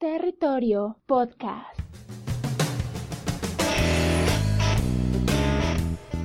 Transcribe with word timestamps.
Territorio 0.00 0.96
Podcast. 1.06 1.80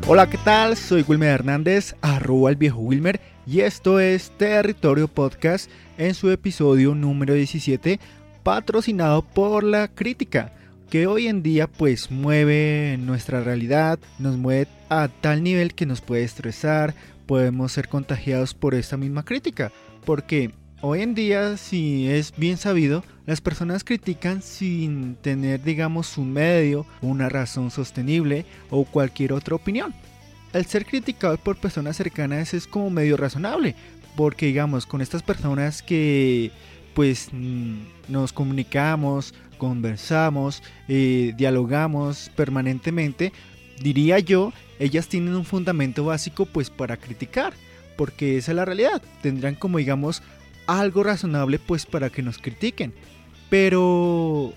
Hola, 0.07 0.29
¿qué 0.29 0.37
tal? 0.45 0.77
Soy 0.77 1.03
Wilmer 1.07 1.29
Hernández, 1.29 1.95
arroba 2.01 2.51
el 2.51 2.55
viejo 2.55 2.81
Wilmer, 2.81 3.19
y 3.47 3.61
esto 3.61 3.99
es 3.99 4.29
Territorio 4.37 5.07
Podcast 5.07 5.71
en 5.97 6.13
su 6.13 6.29
episodio 6.29 6.93
número 6.93 7.33
17, 7.33 7.99
patrocinado 8.43 9.23
por 9.23 9.63
la 9.63 9.87
crítica, 9.87 10.53
que 10.91 11.07
hoy 11.07 11.25
en 11.25 11.41
día 11.41 11.65
pues 11.65 12.11
mueve 12.11 12.99
nuestra 12.99 13.41
realidad, 13.41 13.97
nos 14.19 14.37
mueve 14.37 14.67
a 14.89 15.07
tal 15.07 15.41
nivel 15.41 15.73
que 15.73 15.87
nos 15.87 16.01
puede 16.01 16.21
estresar, 16.21 16.93
podemos 17.25 17.71
ser 17.71 17.87
contagiados 17.87 18.53
por 18.53 18.75
esta 18.75 18.97
misma 18.97 19.25
crítica, 19.25 19.71
porque 20.05 20.51
hoy 20.85 21.01
en 21.01 21.15
día, 21.15 21.55
si 21.55 22.09
es 22.09 22.33
bien 22.35 22.57
sabido, 22.57 23.05
las 23.25 23.39
personas 23.39 23.85
critican 23.85 24.41
sin 24.41 25.15
tener, 25.15 25.63
digamos, 25.63 26.17
un 26.17 26.33
medio, 26.33 26.85
una 27.01 27.29
razón 27.29 27.71
sostenible 27.71 28.45
o 28.69 28.83
cualquier 28.83 29.31
otra 29.31 29.55
opinión. 29.55 29.93
El 30.51 30.65
ser 30.65 30.85
criticado 30.85 31.37
por 31.37 31.55
personas 31.55 31.95
cercanas 31.95 32.53
es 32.53 32.67
como 32.67 32.89
medio 32.89 33.15
razonable, 33.15 33.75
porque 34.17 34.47
digamos, 34.47 34.85
con 34.85 35.01
estas 35.01 35.23
personas 35.23 35.81
que 35.81 36.51
pues 36.93 37.29
mm, 37.31 37.77
nos 38.09 38.33
comunicamos, 38.33 39.33
conversamos, 39.57 40.61
eh, 40.89 41.33
dialogamos 41.37 42.29
permanentemente, 42.35 43.31
diría 43.81 44.19
yo, 44.19 44.51
ellas 44.79 45.07
tienen 45.07 45.33
un 45.33 45.45
fundamento 45.45 46.03
básico 46.03 46.45
pues 46.45 46.69
para 46.69 46.97
criticar, 46.97 47.53
porque 47.95 48.37
esa 48.37 48.51
es 48.51 48.55
la 48.57 48.65
realidad, 48.65 49.01
tendrán 49.21 49.55
como 49.55 49.77
digamos 49.77 50.21
algo 50.67 51.03
razonable 51.03 51.59
pues 51.59 51.85
para 51.85 52.09
que 52.09 52.21
nos 52.21 52.37
critiquen. 52.37 52.93
Pero 53.49 54.53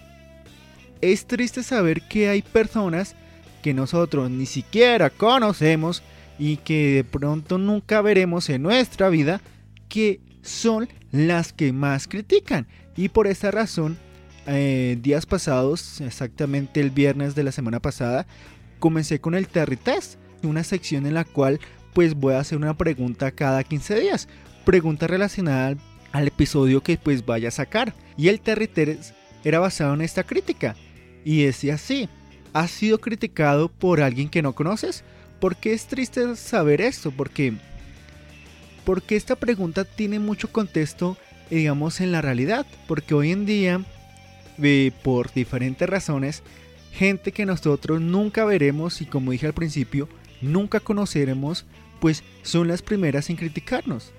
es 1.01 1.27
triste 1.27 1.63
saber 1.63 2.03
que 2.03 2.29
hay 2.29 2.43
personas 2.43 3.15
que 3.63 3.75
nosotros 3.75 4.31
ni 4.31 4.47
siquiera 4.47 5.11
conocemos 5.11 6.03
y 6.39 6.59
que 6.59 6.95
de 6.95 7.05
pronto 7.05 7.59
nunca 7.59 8.01
veremos 8.01 8.49
en 8.49 8.63
nuestra 8.63 9.09
vida 9.09 9.41
que 9.89 10.21
son 10.43 10.89
las 11.13 11.53
que 11.53 11.73
más 11.73 12.07
critican. 12.07 12.67
Y 12.97 13.09
por 13.09 13.27
esa 13.27 13.51
razón, 13.51 13.99
eh, 14.47 14.99
días 15.01 15.27
pasados, 15.27 16.01
exactamente 16.01 16.81
el 16.81 16.91
viernes 16.91 17.35
de 17.35 17.45
la 17.45 17.53
semana 17.53 17.81
pasada, 17.81 18.27
comencé 18.79 19.21
con 19.21 19.35
el 19.35 19.49
Terry 19.49 19.77
Test, 19.77 20.19
una 20.43 20.63
sección 20.63 21.07
en 21.07 21.15
la 21.15 21.25
cual 21.25 21.61
pues 21.93 22.15
voy 22.15 22.35
a 22.35 22.41
hacer 22.41 22.59
una 22.59 22.77
pregunta 22.77 23.31
cada 23.31 23.65
15 23.65 24.01
días. 24.01 24.29
Pregunta 24.65 25.07
relacionada 25.07 25.77
al 26.17 26.29
episodio 26.29 26.83
que 26.83 26.97
pues 26.97 27.25
vaya 27.25 27.49
a 27.49 27.53
sacar. 27.53 27.95
Y 28.17 28.29
el 28.29 28.41
Terry 28.41 28.71
era 29.45 29.59
basado 29.59 29.95
en 29.95 30.01
esta 30.01 30.25
crítica. 30.25 30.75
Y 31.25 31.43
decía 31.43 31.75
así, 31.75 32.09
¿has 32.53 32.71
sido 32.71 32.99
criticado 32.99 33.69
por 33.69 34.01
alguien 34.01 34.31
que 34.31 34.43
no 34.43 34.55
conoces? 34.55 35.05
Porque 35.41 35.73
es 35.73 35.87
triste 35.87 36.35
saber 36.37 36.81
esto, 36.81 37.11
porque 37.11 37.55
porque 38.85 39.17
esta 39.17 39.35
pregunta 39.35 39.85
tiene 39.85 40.21
mucho 40.21 40.53
contexto, 40.53 41.19
digamos, 41.51 42.01
en 42.01 42.13
la 42.13 42.23
realidad, 42.23 42.65
porque 42.87 43.15
hoy 43.15 43.33
en 43.33 43.45
día, 43.45 43.85
por 45.03 45.33
diferentes 45.33 45.89
razones, 45.89 46.45
gente 46.93 47.33
que 47.33 47.47
nosotros 47.47 48.01
nunca 48.01 48.45
veremos 48.45 49.03
y 49.03 49.07
como 49.07 49.33
dije 49.33 49.47
al 49.47 49.55
principio, 49.55 50.09
nunca 50.41 50.79
conoceremos, 50.79 51.67
pues 52.01 52.23
son 52.43 52.69
las 52.69 52.81
primeras 52.81 53.29
en 53.29 53.35
criticarnos. 53.35 54.13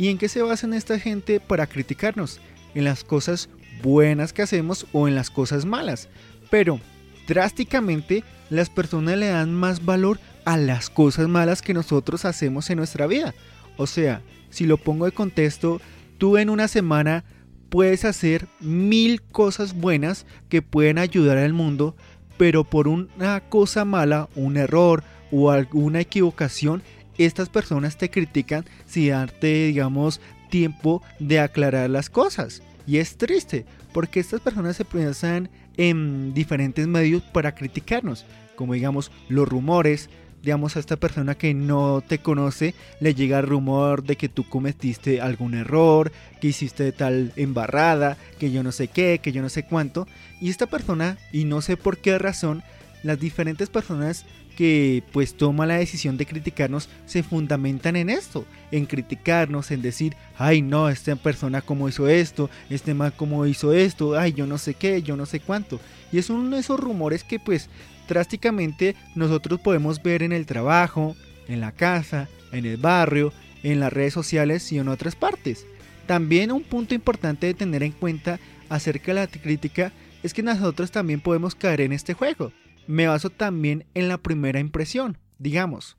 ¿Y 0.00 0.08
en 0.08 0.16
qué 0.16 0.30
se 0.30 0.40
basan 0.40 0.72
esta 0.72 0.98
gente 0.98 1.40
para 1.40 1.66
criticarnos? 1.66 2.40
En 2.74 2.84
las 2.84 3.04
cosas 3.04 3.50
buenas 3.82 4.32
que 4.32 4.40
hacemos 4.40 4.86
o 4.94 5.08
en 5.08 5.14
las 5.14 5.28
cosas 5.28 5.66
malas. 5.66 6.08
Pero 6.48 6.80
drásticamente 7.28 8.24
las 8.48 8.70
personas 8.70 9.18
le 9.18 9.26
dan 9.26 9.52
más 9.52 9.84
valor 9.84 10.18
a 10.46 10.56
las 10.56 10.88
cosas 10.88 11.28
malas 11.28 11.60
que 11.60 11.74
nosotros 11.74 12.24
hacemos 12.24 12.70
en 12.70 12.78
nuestra 12.78 13.06
vida. 13.06 13.34
O 13.76 13.86
sea, 13.86 14.22
si 14.48 14.64
lo 14.64 14.78
pongo 14.78 15.04
de 15.04 15.12
contexto, 15.12 15.82
tú 16.16 16.38
en 16.38 16.48
una 16.48 16.66
semana 16.66 17.26
puedes 17.68 18.06
hacer 18.06 18.48
mil 18.58 19.20
cosas 19.20 19.74
buenas 19.74 20.24
que 20.48 20.62
pueden 20.62 20.96
ayudar 20.96 21.36
al 21.36 21.52
mundo, 21.52 21.94
pero 22.38 22.64
por 22.64 22.88
una 22.88 23.40
cosa 23.50 23.84
mala, 23.84 24.30
un 24.34 24.56
error 24.56 25.04
o 25.30 25.50
alguna 25.50 26.00
equivocación, 26.00 26.82
estas 27.24 27.48
personas 27.48 27.96
te 27.96 28.10
critican 28.10 28.64
si 28.86 29.08
darte, 29.08 29.66
digamos, 29.66 30.20
tiempo 30.50 31.02
de 31.18 31.40
aclarar 31.40 31.90
las 31.90 32.10
cosas. 32.10 32.62
Y 32.86 32.98
es 32.98 33.16
triste, 33.16 33.66
porque 33.92 34.20
estas 34.20 34.40
personas 34.40 34.76
se 34.76 34.84
piensan 34.84 35.48
en 35.76 36.34
diferentes 36.34 36.86
medios 36.86 37.22
para 37.22 37.54
criticarnos, 37.54 38.24
como 38.56 38.74
digamos 38.74 39.10
los 39.28 39.48
rumores, 39.48 40.10
digamos 40.42 40.76
a 40.76 40.80
esta 40.80 40.96
persona 40.96 41.36
que 41.36 41.54
no 41.54 42.02
te 42.06 42.18
conoce 42.18 42.74
le 43.00 43.14
llega 43.14 43.38
el 43.38 43.46
rumor 43.46 44.02
de 44.02 44.16
que 44.16 44.28
tú 44.28 44.48
cometiste 44.48 45.20
algún 45.20 45.54
error, 45.54 46.12
que 46.40 46.48
hiciste 46.48 46.92
tal 46.92 47.32
embarrada, 47.36 48.16
que 48.38 48.50
yo 48.50 48.62
no 48.62 48.72
sé 48.72 48.88
qué, 48.88 49.20
que 49.22 49.32
yo 49.32 49.42
no 49.42 49.48
sé 49.48 49.64
cuánto, 49.64 50.06
y 50.40 50.50
esta 50.50 50.66
persona, 50.66 51.18
y 51.32 51.44
no 51.44 51.60
sé 51.60 51.76
por 51.76 51.98
qué 51.98 52.18
razón, 52.18 52.62
las 53.02 53.18
diferentes 53.18 53.68
personas 53.68 54.26
que 54.60 55.02
pues 55.10 55.32
toma 55.32 55.64
la 55.64 55.78
decisión 55.78 56.18
de 56.18 56.26
criticarnos 56.26 56.90
se 57.06 57.22
fundamentan 57.22 57.96
en 57.96 58.10
esto, 58.10 58.44
en 58.70 58.84
criticarnos, 58.84 59.70
en 59.70 59.80
decir, 59.80 60.14
ay 60.36 60.60
no, 60.60 60.90
esta 60.90 61.16
persona 61.16 61.62
como 61.62 61.88
hizo 61.88 62.08
esto, 62.08 62.50
este 62.68 62.92
mal 62.92 63.14
como 63.14 63.46
hizo 63.46 63.72
esto, 63.72 64.18
ay 64.18 64.34
yo 64.34 64.46
no 64.46 64.58
sé 64.58 64.74
qué, 64.74 65.00
yo 65.00 65.16
no 65.16 65.24
sé 65.24 65.40
cuánto. 65.40 65.80
Y 66.12 66.18
es 66.18 66.28
uno 66.28 66.56
de 66.56 66.60
esos 66.60 66.78
rumores 66.78 67.24
que 67.24 67.38
pues 67.38 67.70
drásticamente 68.06 68.96
nosotros 69.14 69.58
podemos 69.60 70.02
ver 70.02 70.22
en 70.22 70.32
el 70.32 70.44
trabajo, 70.44 71.16
en 71.48 71.62
la 71.62 71.72
casa, 71.72 72.28
en 72.52 72.66
el 72.66 72.76
barrio, 72.76 73.32
en 73.62 73.80
las 73.80 73.90
redes 73.90 74.12
sociales 74.12 74.70
y 74.72 74.78
en 74.78 74.88
otras 74.88 75.16
partes. 75.16 75.64
También 76.06 76.52
un 76.52 76.64
punto 76.64 76.94
importante 76.94 77.46
de 77.46 77.54
tener 77.54 77.82
en 77.82 77.92
cuenta 77.92 78.38
acerca 78.68 79.14
de 79.14 79.20
la 79.20 79.26
crítica 79.26 79.90
es 80.22 80.34
que 80.34 80.42
nosotros 80.42 80.90
también 80.90 81.22
podemos 81.22 81.54
caer 81.54 81.80
en 81.80 81.94
este 81.94 82.12
juego 82.12 82.52
me 82.86 83.06
baso 83.06 83.30
también 83.30 83.86
en 83.94 84.08
la 84.08 84.18
primera 84.18 84.60
impresión. 84.60 85.18
Digamos, 85.38 85.96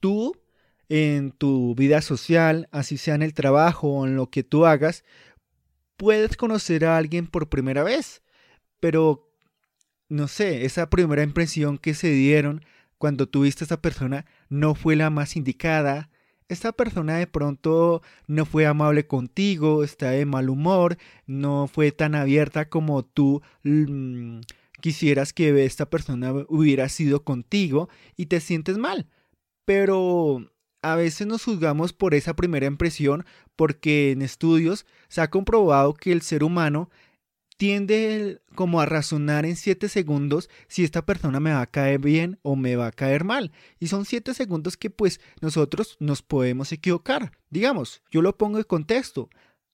tú 0.00 0.36
en 0.88 1.30
tu 1.30 1.74
vida 1.76 2.02
social, 2.02 2.68
así 2.72 2.96
sea 2.96 3.14
en 3.14 3.22
el 3.22 3.32
trabajo 3.32 3.88
o 3.88 4.06
en 4.06 4.16
lo 4.16 4.28
que 4.28 4.42
tú 4.42 4.66
hagas, 4.66 5.04
puedes 5.96 6.36
conocer 6.36 6.84
a 6.84 6.96
alguien 6.96 7.26
por 7.26 7.48
primera 7.48 7.84
vez, 7.84 8.22
pero 8.80 9.30
no 10.08 10.26
sé, 10.26 10.64
esa 10.64 10.90
primera 10.90 11.22
impresión 11.22 11.78
que 11.78 11.94
se 11.94 12.10
dieron 12.10 12.64
cuando 12.98 13.28
tuviste 13.28 13.64
a 13.64 13.66
esa 13.66 13.80
persona 13.80 14.26
no 14.48 14.74
fue 14.74 14.96
la 14.96 15.10
más 15.10 15.36
indicada. 15.36 16.10
Esta 16.48 16.72
persona 16.72 17.16
de 17.16 17.28
pronto 17.28 18.02
no 18.26 18.44
fue 18.44 18.66
amable 18.66 19.06
contigo, 19.06 19.84
está 19.84 20.10
de 20.10 20.26
mal 20.26 20.50
humor, 20.50 20.98
no 21.26 21.68
fue 21.68 21.92
tan 21.92 22.16
abierta 22.16 22.68
como 22.68 23.04
tú 23.04 23.40
mm, 23.62 24.40
quisieras 24.80 25.32
que 25.32 25.64
esta 25.64 25.88
persona 25.88 26.32
hubiera 26.48 26.88
sido 26.88 27.24
contigo 27.24 27.88
y 28.16 28.26
te 28.26 28.40
sientes 28.40 28.78
mal. 28.78 29.06
Pero 29.64 30.50
a 30.82 30.96
veces 30.96 31.26
nos 31.26 31.44
juzgamos 31.44 31.92
por 31.92 32.14
esa 32.14 32.34
primera 32.34 32.66
impresión 32.66 33.24
porque 33.56 34.12
en 34.12 34.22
estudios 34.22 34.86
se 35.08 35.20
ha 35.20 35.30
comprobado 35.30 35.94
que 35.94 36.12
el 36.12 36.22
ser 36.22 36.42
humano 36.42 36.90
tiende 37.60 38.40
como 38.54 38.80
a 38.80 38.86
razonar 38.86 39.44
en 39.44 39.54
7 39.54 39.90
segundos 39.90 40.48
si 40.66 40.82
esta 40.82 41.04
persona 41.04 41.40
me 41.40 41.52
va 41.52 41.60
a 41.60 41.66
caer 41.66 42.00
bien 42.00 42.38
o 42.40 42.56
me 42.56 42.74
va 42.74 42.86
a 42.86 42.92
caer 42.92 43.22
mal. 43.22 43.52
Y 43.78 43.88
son 43.88 44.06
7 44.06 44.32
segundos 44.32 44.78
que 44.78 44.88
pues 44.88 45.20
nosotros 45.42 45.98
nos 46.00 46.22
podemos 46.22 46.72
equivocar. 46.72 47.32
Digamos, 47.50 48.02
yo 48.10 48.22
lo 48.22 48.38
pongo 48.38 48.56
en 48.56 48.64
contexto. 48.64 49.28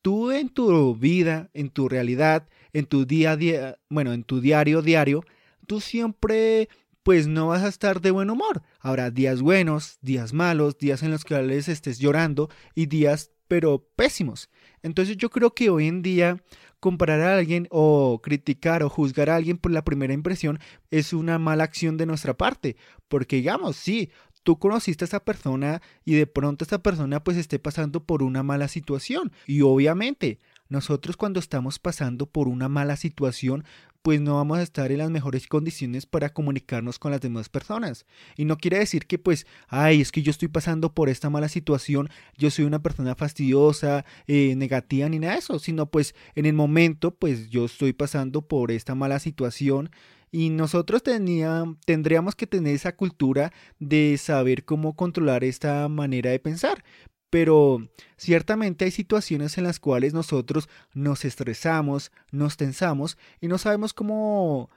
Tú 0.06 0.31
en 0.31 0.50
tu 0.50 0.94
vida, 0.94 1.50
en 1.53 1.69
tu 1.69 1.89
realidad, 1.89 2.49
en 2.73 2.87
tu 2.87 3.06
día 3.06 3.32
a 3.32 3.37
día, 3.37 3.79
bueno, 3.88 4.12
en 4.12 4.23
tu 4.23 4.41
diario 4.41 4.81
diario, 4.81 5.25
tú 5.67 5.81
siempre 5.81 6.69
pues 7.03 7.26
no 7.26 7.49
vas 7.49 7.64
a 7.64 7.69
estar 7.69 8.00
de 8.00 8.12
buen 8.12 8.31
humor. 8.31 8.62
Habrá 8.79 9.11
días 9.11 9.43
buenos, 9.43 9.99
días 10.03 10.32
malos, 10.32 10.79
días 10.79 11.03
en 11.03 11.11
los 11.11 11.25
que 11.25 11.35
estés 11.56 11.99
llorando 11.99 12.49
y 12.76 12.87
días 12.87 13.32
pero 13.49 13.85
pésimos. 13.97 14.49
Entonces 14.82 15.17
yo 15.17 15.29
creo 15.29 15.55
que 15.55 15.70
hoy 15.70 15.88
en 15.88 16.03
día 16.03 16.41
comparar 16.79 17.20
a 17.23 17.38
alguien 17.38 17.67
o 17.70 18.20
criticar 18.23 18.82
o 18.82 18.88
juzgar 18.88 19.31
a 19.31 19.37
alguien 19.37 19.58
por 19.58 19.73
la 19.73 19.85
primera 19.85 20.12
impresión 20.12 20.61
es 20.91 21.12
una 21.12 21.38
mala 21.38 21.64
acción 21.64 21.97
de 21.97 22.06
nuestra 22.06 22.37
parte, 22.37 22.76
porque 23.08 23.37
digamos, 23.37 23.76
sí, 23.76 24.11
tú 24.46 24.60
conociste 24.60 25.02
a 25.02 25.06
esa 25.06 25.25
persona 25.25 25.82
y 26.04 26.14
de 26.14 26.28
pronto 26.28 26.64
esa 26.64 26.78
persona 26.81 27.19
pues 27.19 27.37
esté 27.37 27.58
pasando 27.58 28.04
por 28.04 28.22
una 28.22 28.44
mala 28.44 28.69
situación 28.69 29.32
y 29.44 29.62
obviamente 29.62 30.38
nosotros 30.69 31.16
cuando 31.16 31.40
estamos 31.40 31.81
pasando 31.81 32.26
por 32.26 32.46
una 32.46 32.69
mala 32.69 32.96
situación, 32.96 33.64
pues 34.02 34.20
no 34.20 34.37
vamos 34.37 34.58
a 34.58 34.62
estar 34.62 34.93
en 34.93 34.98
las 34.98 35.10
mejores 35.10 35.48
condiciones 35.48 36.06
para 36.06 36.32
comunicarnos 36.32 37.00
con 37.00 37.10
las 37.10 37.20
demás 37.20 37.48
personas. 37.48 38.06
Y 38.37 38.44
no 38.44 38.56
quiere 38.56 38.78
decir 38.78 39.06
que 39.06 39.19
pues, 39.19 39.48
ay, 39.66 40.00
es 40.00 40.12
que 40.12 40.22
yo 40.22 40.31
estoy 40.31 40.46
pasando 40.46 40.94
por 40.94 41.08
esta 41.08 41.28
mala 41.28 41.48
situación, 41.48 42.08
yo 42.37 42.52
soy 42.52 42.66
una 42.66 42.81
persona 42.81 43.16
fastidiosa, 43.16 44.04
eh, 44.28 44.54
negativa, 44.54 45.08
ni 45.08 45.19
nada 45.19 45.32
de 45.32 45.40
eso, 45.40 45.58
sino 45.58 45.87
pues 45.87 46.14
en 46.37 46.46
el 46.46 46.52
momento, 46.52 47.16
pues 47.16 47.48
yo 47.50 47.64
estoy 47.64 47.93
pasando 47.93 48.43
por 48.43 48.70
esta 48.70 48.94
mala 48.94 49.19
situación. 49.19 49.90
Y 50.31 50.50
nosotros 50.50 51.02
tendríamos 51.02 52.34
que 52.34 52.46
tener 52.46 52.75
esa 52.75 52.96
cultura 52.96 53.52
de 53.78 54.19
saber 54.19 54.64
cómo 54.64 54.96
controlar 54.96 55.44
esta 55.44 55.88
manera 55.88 56.31
de 56.31 56.38
pensar 56.38 56.82
pero 57.31 57.87
ciertamente 58.17 58.84
hay 58.84 58.90
situaciones 58.90 59.58
en 59.58 59.64
las 59.64 59.81
cuales 59.81 60.14
nosotros 60.14 60.69
nos 60.94 61.25
estresamos, 61.25 62.12
nos 62.31 62.56
tensamos 62.56 63.19
y 63.40 63.49
no 63.49 63.58
sabemos 63.58 63.93
cómo 63.93 64.70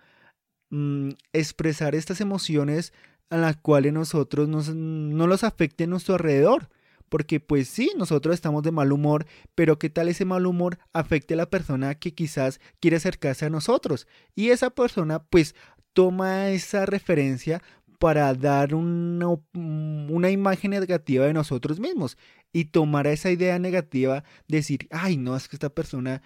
mm, 0.70 1.12
expresar 1.34 1.96
estas 1.96 2.22
emociones 2.22 2.94
a 3.30 3.38
las 3.38 3.58
cuales 3.58 3.94
nosotros 3.94 4.50
no 4.50 5.28
los 5.28 5.44
afecte 5.44 5.84
a 5.86 5.88
nuestro 5.88 6.16
alrededor. 6.16 6.70
Porque 7.10 7.40
pues 7.40 7.68
sí, 7.68 7.92
nosotros 7.98 8.34
estamos 8.34 8.64
de 8.64 8.72
mal 8.72 8.92
humor, 8.92 9.26
pero 9.56 9.80
¿qué 9.80 9.90
tal 9.90 10.08
ese 10.08 10.26
mal 10.26 10.46
humor 10.46 10.78
afecte 10.94 11.34
a 11.34 11.38
la 11.38 11.50
persona 11.50 11.96
que 11.96 12.14
quizás 12.14 12.60
quiere 12.80 12.98
acercarse 12.98 13.46
a 13.46 13.50
nosotros? 13.50 14.08
Y 14.36 14.50
esa 14.50 14.70
persona 14.70 15.20
pues 15.24 15.56
toma 15.94 16.50
esa 16.50 16.86
referencia 16.86 17.62
para 18.00 18.34
dar 18.34 18.74
una, 18.74 19.28
una, 19.54 20.30
imagen 20.32 20.72
negativa 20.72 21.26
de 21.26 21.34
nosotros 21.34 21.82
mismos 21.82 22.18
y 22.54 22.66
tomar 22.66 23.08
esa 23.08 23.30
idea 23.30 23.60
negativa, 23.60 24.24
decir, 24.48 24.88
ay, 24.90 25.18
no, 25.18 25.36
es 25.36 25.50
que 25.50 25.58
esta 25.58 25.70
persona, 25.70 26.22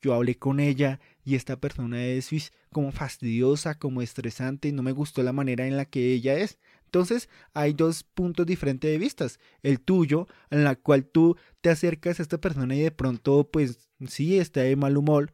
yo 0.00 0.14
hablé 0.14 0.36
con 0.38 0.60
ella 0.60 0.98
y 1.22 1.34
esta 1.34 1.60
persona 1.60 2.02
es 2.04 2.30
como 2.72 2.90
fastidiosa, 2.90 3.78
como 3.78 4.00
estresante 4.00 4.68
y 4.68 4.72
no 4.72 4.82
me 4.82 4.92
gustó 4.92 5.22
la 5.22 5.32
manera 5.32 5.66
en 5.66 5.76
la 5.76 5.84
que 5.84 6.12
ella 6.12 6.36
es. 6.38 6.58
Entonces 6.90 7.28
hay 7.54 7.72
dos 7.72 8.02
puntos 8.02 8.46
diferentes 8.46 8.90
de 8.90 8.98
vistas. 8.98 9.38
El 9.62 9.78
tuyo, 9.80 10.26
en 10.50 10.64
la 10.64 10.74
cual 10.74 11.04
tú 11.04 11.36
te 11.60 11.70
acercas 11.70 12.18
a 12.18 12.22
esta 12.24 12.38
persona 12.38 12.74
y 12.74 12.80
de 12.80 12.90
pronto, 12.90 13.48
pues 13.48 13.88
sí, 14.08 14.40
está 14.40 14.62
de 14.62 14.74
mal 14.74 14.96
humor 14.96 15.32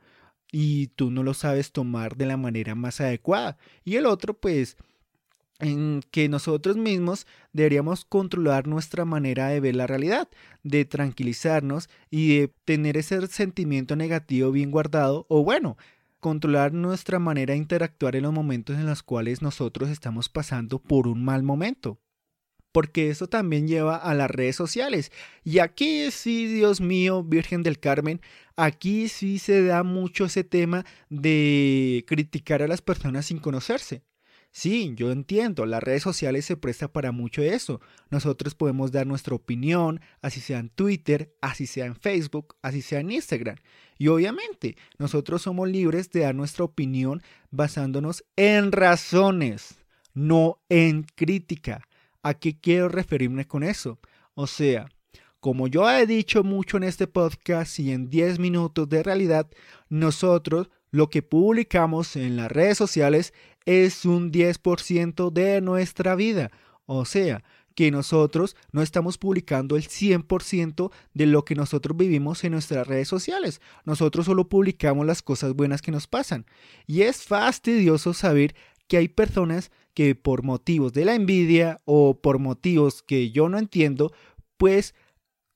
y 0.53 0.89
tú 0.89 1.11
no 1.11 1.23
lo 1.23 1.33
sabes 1.33 1.73
tomar 1.73 2.19
de 2.19 2.27
la 2.27 2.37
manera 2.37 2.75
más 2.75 3.01
adecuada. 3.01 3.57
Y 3.85 3.97
el 3.97 4.05
otro, 4.05 4.35
pues 4.35 4.77
en 5.59 6.03
que 6.11 6.29
nosotros 6.29 6.77
mismos 6.77 7.27
deberíamos 7.55 8.05
controlar 8.05 8.67
nuestra 8.67 9.07
manera 9.07 9.49
de 9.49 9.61
ver 9.61 9.77
la 9.77 9.87
realidad, 9.87 10.29
de 10.63 10.85
tranquilizarnos 10.85 11.89
y 12.11 12.37
de 12.37 12.49
tener 12.67 12.99
ese 12.99 13.27
sentimiento 13.29 13.97
negativo 13.97 14.53
bien 14.53 14.71
guardado 14.71 15.25
o 15.31 15.43
bueno, 15.43 15.79
controlar 16.21 16.73
nuestra 16.73 17.19
manera 17.19 17.53
de 17.53 17.59
interactuar 17.59 18.17
en 18.17 18.25
los 18.25 18.33
momentos 18.33 18.77
en 18.77 18.87
los 18.87 19.03
cuales 19.03 19.43
nosotros 19.43 19.91
estamos 19.91 20.29
pasando 20.29 20.79
por 20.79 21.09
un 21.09 21.25
mal 21.25 21.43
momento. 21.43 22.01
Porque 22.73 23.11
eso 23.11 23.27
también 23.27 23.69
lleva 23.69 23.97
a 23.97 24.15
las 24.15 24.31
redes 24.31 24.57
sociales. 24.57 25.11
Y 25.45 25.61
aquí 25.61 26.11
sí, 26.11 26.47
Dios 26.47 26.81
mío, 26.81 27.23
Virgen 27.23 27.63
del 27.63 27.81
Carmen, 27.81 28.21
aquí 28.57 29.09
sí 29.09 29.39
se 29.39 29.65
da 29.65 29.83
mucho 29.83 30.27
ese 30.27 30.45
tema 30.45 30.85
de 31.09 32.05
criticar 32.07 32.63
a 32.63 32.69
las 32.69 32.83
personas 32.83 33.27
sin 33.27 33.39
conocerse. 33.39 34.03
Sí, 34.59 34.95
yo 34.97 35.13
entiendo, 35.13 35.67
las 35.67 35.83
redes 35.83 36.03
sociales 36.03 36.47
se 36.47 36.57
presta 36.57 36.91
para 36.91 37.13
mucho 37.13 37.43
eso. 37.43 37.83
Nosotros 38.09 38.55
podemos 38.55 38.91
dar 38.91 39.07
nuestra 39.07 39.35
opinión, 39.35 40.01
así 40.23 40.41
sea 40.41 40.61
en 40.61 40.71
Twitter, 40.71 41.37
así 41.43 41.67
sea 41.67 41.85
en 41.85 41.95
Facebook, 41.95 42.57
así 42.63 42.81
sea 42.81 43.01
en 43.01 43.11
Instagram. 43.11 43.57
Y 43.99 44.09
obviamente, 44.09 44.79
nosotros 44.97 45.43
somos 45.43 45.69
libres 45.69 46.11
de 46.11 46.21
dar 46.21 46.35
nuestra 46.35 46.65
opinión 46.65 47.23
basándonos 47.51 48.25
en 48.35 48.73
razones, 48.73 49.85
no 50.15 50.59
en 50.71 51.03
crítica. 51.03 51.87
¿A 52.23 52.33
qué 52.33 52.59
quiero 52.59 52.89
referirme 52.89 53.47
con 53.47 53.63
eso? 53.63 53.99
O 54.33 54.47
sea, 54.47 54.89
como 55.39 55.69
yo 55.69 55.87
he 55.91 56.07
dicho 56.07 56.45
mucho 56.45 56.79
en 56.79 56.85
este 56.85 57.07
podcast 57.07 57.79
y 57.79 57.93
en 57.93 58.09
10 58.09 58.39
minutos 58.39 58.89
de 58.89 59.03
realidad, 59.03 59.51
nosotros 59.91 60.71
lo 60.91 61.11
que 61.11 61.21
publicamos 61.21 62.17
en 62.17 62.37
las 62.37 62.51
redes 62.51 62.79
sociales 62.79 63.35
es 63.67 64.07
un 64.07 64.33
10% 64.33 65.31
de 65.31 65.61
nuestra 65.61 66.15
vida. 66.15 66.51
O 66.87 67.05
sea, 67.05 67.43
que 67.77 67.91
nosotros 67.91 68.57
no 68.73 68.81
estamos 68.81 69.19
publicando 69.19 69.77
el 69.77 69.87
100% 69.87 70.91
de 71.13 71.27
lo 71.27 71.45
que 71.45 71.55
nosotros 71.55 71.97
vivimos 71.97 72.43
en 72.43 72.53
nuestras 72.53 72.87
redes 72.87 73.07
sociales. 73.07 73.61
Nosotros 73.85 74.25
solo 74.25 74.49
publicamos 74.49 75.05
las 75.05 75.21
cosas 75.21 75.53
buenas 75.53 75.83
que 75.83 75.93
nos 75.93 76.07
pasan. 76.07 76.47
Y 76.87 77.03
es 77.03 77.23
fastidioso 77.25 78.15
saber 78.15 78.55
que 78.89 78.97
hay 78.97 79.09
personas 79.09 79.71
que 79.93 80.15
por 80.15 80.43
motivos 80.43 80.95
de 80.95 81.05
la 81.05 81.15
envidia 81.15 81.79
o 81.85 82.19
por 82.21 82.39
motivos 82.39 83.03
que 83.03 83.31
yo 83.31 83.49
no 83.49 83.59
entiendo, 83.59 84.13
pues 84.57 84.95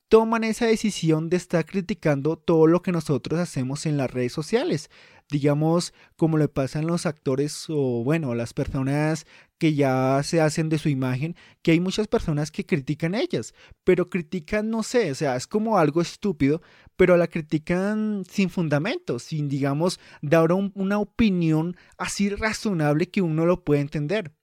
toman 0.07 0.43
esa 0.43 0.65
decisión 0.65 1.29
de 1.29 1.37
estar 1.37 1.65
criticando 1.65 2.37
todo 2.37 2.67
lo 2.67 2.81
que 2.81 2.91
nosotros 2.91 3.39
hacemos 3.39 3.85
en 3.85 3.97
las 3.97 4.11
redes 4.11 4.33
sociales 4.33 4.89
digamos, 5.31 5.93
como 6.17 6.37
le 6.37 6.49
pasan 6.49 6.85
los 6.85 7.05
actores 7.07 7.65
o, 7.69 8.03
bueno, 8.03 8.35
las 8.35 8.53
personas 8.53 9.25
que 9.57 9.73
ya 9.73 10.21
se 10.23 10.41
hacen 10.41 10.69
de 10.69 10.77
su 10.77 10.89
imagen, 10.89 11.35
que 11.61 11.71
hay 11.71 11.79
muchas 11.79 12.07
personas 12.07 12.51
que 12.51 12.65
critican 12.65 13.15
a 13.15 13.21
ellas, 13.21 13.53
pero 13.83 14.09
critican, 14.09 14.69
no 14.69 14.83
sé, 14.83 15.09
o 15.09 15.15
sea, 15.15 15.35
es 15.37 15.47
como 15.47 15.77
algo 15.77 16.01
estúpido, 16.01 16.61
pero 16.97 17.15
la 17.15 17.27
critican 17.27 18.23
sin 18.29 18.49
fundamento, 18.49 19.19
sin, 19.19 19.47
digamos, 19.47 19.99
dar 20.21 20.51
una 20.51 20.99
opinión 20.99 21.77
así 21.97 22.29
razonable 22.29 23.09
que 23.09 23.21
uno 23.21 23.45
lo 23.45 23.63
puede 23.63 23.81
entender. 23.81 24.33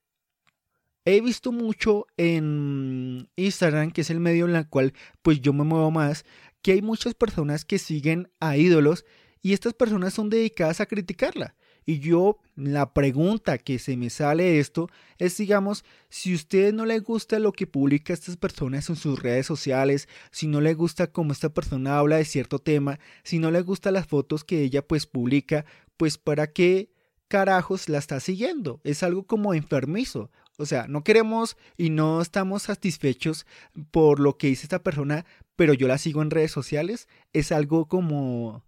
He 1.05 1.21
visto 1.21 1.53
mucho 1.53 2.07
en 2.17 3.29
Instagram, 3.37 3.91
que 3.93 4.01
es 4.03 4.11
el 4.11 4.21
medio 4.21 4.47
en 4.47 4.57
el 4.57 4.69
cual 4.69 4.95
pues 5.23 5.41
yo 5.41 5.53
me 5.53 5.65
muevo 5.65 5.91
más, 5.91 6.25
que 6.63 6.73
hay 6.73 6.83
muchas 6.83 7.15
personas 7.15 7.65
que 7.65 7.79
siguen 7.79 8.31
a 8.41 8.57
ídolos 8.57 9.05
y 9.43 9.53
estas 9.53 9.75
personas 9.75 10.15
son 10.15 10.31
dedicadas 10.31 10.81
a 10.81 10.87
criticarla. 10.87 11.55
Y 11.85 12.01
yo, 12.01 12.39
la 12.55 12.93
pregunta 12.93 13.57
que 13.57 13.79
se 13.79 13.97
me 13.97 14.11
sale 14.11 14.45
de 14.45 14.61
esto 14.61 14.91
es, 15.17 15.39
digamos, 15.39 15.87
si 16.11 16.33
a 16.33 16.37
usted 16.37 16.75
no 16.75 16.85
le 16.85 16.99
gusta 16.99 17.39
lo 17.39 17.53
que 17.53 17.67
publica 17.67 18.13
estas 18.13 18.37
personas 18.37 18.91
en 18.91 18.97
sus 18.97 19.23
redes 19.23 19.47
sociales, 19.47 20.07
si 20.31 20.49
no 20.49 20.61
le 20.61 20.75
gusta 20.75 21.11
cómo 21.11 21.33
esta 21.33 21.49
persona 21.49 21.99
habla 21.99 22.17
de 22.17 22.27
cierto 22.27 22.59
tema, 22.59 22.99
si 23.25 23.39
no 23.39 23.51
le 23.51 23.63
gustan 23.63 23.95
las 23.95 24.07
fotos 24.07 24.45
que 24.45 24.61
ella 24.61 24.87
pues 24.87 25.07
publica, 25.07 25.65
pues 25.97 26.19
para 26.19 26.53
qué 26.53 26.91
carajos 27.29 27.89
la 27.89 27.97
está 27.97 28.21
siguiendo. 28.21 28.81
Es 28.85 29.03
algo 29.03 29.27
como 29.27 29.55
enfermizo. 29.55 30.31
O 30.59 30.67
sea, 30.67 30.89
no 30.89 31.05
queremos 31.05 31.57
y 31.77 31.89
no 31.89 32.21
estamos 32.21 32.65
satisfechos 32.65 33.47
por 33.91 34.19
lo 34.19 34.37
que 34.37 34.49
dice 34.49 34.65
esta 34.65 34.83
persona, 34.83 35.25
pero 35.57 35.73
yo 35.73 35.89
la 35.89 35.97
sigo 35.97 36.21
en 36.21 36.31
redes 36.31 36.51
sociales. 36.51 37.09
Es 37.33 37.53
algo 37.53 37.87
como 37.87 38.65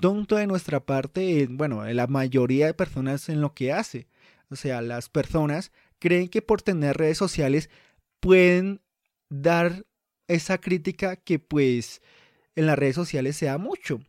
tonto 0.00 0.36
de 0.36 0.46
nuestra 0.46 0.84
parte, 0.84 1.46
bueno, 1.50 1.84
la 1.84 2.06
mayoría 2.06 2.66
de 2.66 2.74
personas 2.74 3.28
en 3.28 3.40
lo 3.40 3.54
que 3.54 3.72
hace. 3.72 4.08
O 4.50 4.56
sea, 4.56 4.80
las 4.80 5.08
personas 5.08 5.72
creen 5.98 6.28
que 6.28 6.42
por 6.42 6.62
tener 6.62 6.96
redes 6.96 7.18
sociales 7.18 7.70
pueden 8.20 8.80
dar 9.28 9.86
esa 10.26 10.58
crítica 10.58 11.16
que 11.16 11.38
pues 11.38 12.02
en 12.54 12.66
las 12.66 12.78
redes 12.78 12.94
sociales 12.94 13.36
se 13.36 13.46
da 13.46 13.58
mucho. 13.58 14.00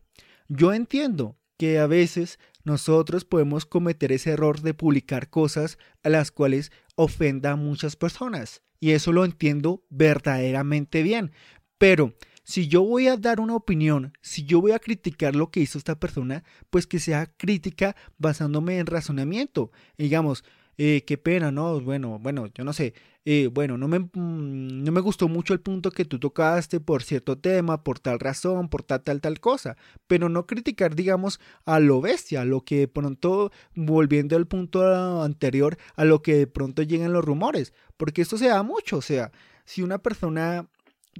Yo 0.48 0.72
entiendo 0.72 1.36
que 1.56 1.78
a 1.78 1.86
veces 1.86 2.38
nosotros 2.64 3.24
podemos 3.24 3.64
cometer 3.66 4.12
ese 4.12 4.30
error 4.30 4.60
de 4.60 4.74
publicar 4.74 5.30
cosas 5.30 5.78
a 6.02 6.08
las 6.08 6.30
cuales 6.30 6.72
ofenda 6.94 7.52
a 7.52 7.56
muchas 7.56 7.96
personas. 7.96 8.62
Y 8.80 8.92
eso 8.92 9.12
lo 9.12 9.24
entiendo 9.24 9.84
verdaderamente 9.90 11.02
bien. 11.02 11.32
Pero 11.78 12.14
si 12.50 12.66
yo 12.66 12.82
voy 12.82 13.06
a 13.06 13.16
dar 13.16 13.38
una 13.38 13.54
opinión, 13.54 14.12
si 14.22 14.44
yo 14.44 14.60
voy 14.60 14.72
a 14.72 14.80
criticar 14.80 15.36
lo 15.36 15.52
que 15.52 15.60
hizo 15.60 15.78
esta 15.78 16.00
persona, 16.00 16.42
pues 16.68 16.88
que 16.88 16.98
sea 16.98 17.26
crítica 17.26 17.94
basándome 18.18 18.78
en 18.80 18.86
razonamiento. 18.86 19.70
digamos, 19.96 20.42
eh, 20.76 21.04
qué 21.06 21.16
pena, 21.16 21.52
¿no? 21.52 21.80
Bueno, 21.80 22.18
bueno, 22.18 22.48
yo 22.52 22.64
no 22.64 22.72
sé. 22.72 22.94
Eh, 23.24 23.48
bueno, 23.52 23.78
no 23.78 23.86
me, 23.86 24.00
mm, 24.00 24.82
no 24.82 24.90
me 24.92 25.00
gustó 25.00 25.28
mucho 25.28 25.52
el 25.54 25.60
punto 25.60 25.92
que 25.92 26.04
tú 26.04 26.18
tocaste 26.18 26.80
por 26.80 27.04
cierto 27.04 27.38
tema, 27.38 27.84
por 27.84 28.00
tal 28.00 28.18
razón, 28.18 28.68
por 28.68 28.82
tal, 28.82 29.02
tal, 29.02 29.20
tal 29.20 29.38
cosa. 29.40 29.76
Pero 30.08 30.28
no 30.28 30.46
criticar, 30.46 30.96
digamos, 30.96 31.38
a 31.66 31.78
lo 31.78 32.00
bestia, 32.00 32.40
a 32.40 32.44
lo 32.44 32.62
que 32.64 32.78
de 32.80 32.88
pronto, 32.88 33.52
volviendo 33.76 34.36
al 34.36 34.46
punto 34.48 35.22
anterior, 35.22 35.76
a 35.94 36.04
lo 36.04 36.22
que 36.22 36.34
de 36.34 36.46
pronto 36.48 36.82
llegan 36.82 37.12
los 37.12 37.24
rumores. 37.24 37.74
Porque 37.96 38.22
esto 38.22 38.38
se 38.38 38.48
da 38.48 38.62
mucho. 38.64 38.96
O 38.96 39.02
sea, 39.02 39.30
si 39.64 39.82
una 39.82 39.98
persona 39.98 40.68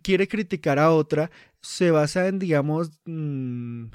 quiere 0.00 0.28
criticar 0.28 0.78
a 0.78 0.90
otra 0.92 1.30
se 1.62 1.90
basa 1.90 2.26
en, 2.28 2.38
digamos, 2.38 2.90
mm, 3.04 3.86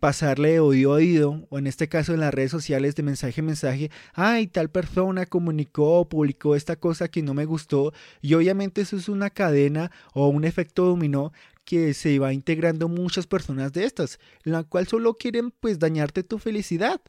pasarle 0.00 0.52
de 0.52 0.60
oído 0.60 0.92
a 0.92 0.96
oído, 0.96 1.46
o 1.50 1.58
en 1.58 1.66
este 1.66 1.88
caso 1.88 2.12
en 2.12 2.20
las 2.20 2.34
redes 2.34 2.50
sociales 2.50 2.96
de 2.96 3.02
mensaje 3.04 3.40
a 3.40 3.44
mensaje, 3.44 3.90
ay, 4.14 4.48
tal 4.48 4.70
persona 4.70 5.26
comunicó 5.26 6.00
o 6.00 6.08
publicó 6.08 6.56
esta 6.56 6.76
cosa 6.76 7.08
que 7.08 7.22
no 7.22 7.34
me 7.34 7.44
gustó, 7.44 7.92
y 8.20 8.34
obviamente 8.34 8.80
eso 8.80 8.96
es 8.96 9.08
una 9.08 9.30
cadena 9.30 9.92
o 10.12 10.28
un 10.28 10.44
efecto 10.44 10.86
dominó 10.86 11.32
que 11.64 11.94
se 11.94 12.18
va 12.18 12.32
integrando 12.32 12.88
muchas 12.88 13.26
personas 13.26 13.72
de 13.72 13.84
estas, 13.84 14.18
la 14.42 14.64
cual 14.64 14.88
solo 14.88 15.14
quieren 15.18 15.52
pues 15.52 15.78
dañarte 15.78 16.24
tu 16.24 16.38
felicidad, 16.38 17.00